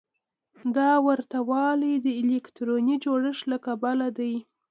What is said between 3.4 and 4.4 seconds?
له کبله دی.